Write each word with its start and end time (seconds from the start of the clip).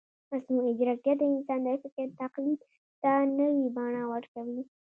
مصنوعي 0.33 0.71
ځیرکتیا 0.77 1.13
د 1.17 1.21
انسان 1.33 1.59
د 1.65 1.67
فکر 1.83 2.05
تقلید 2.21 2.59
ته 3.01 3.11
نوې 3.37 3.67
بڼه 3.75 4.01
ورکوي. 4.13 4.61